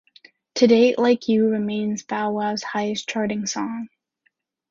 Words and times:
To 0.55 0.65
date, 0.65 0.97
"Like 0.97 1.27
You" 1.27 1.47
remains 1.47 2.01
Bow 2.01 2.31
Wow's 2.31 2.63
highest 2.63 3.07
charting 3.07 3.45
song. 3.45 3.87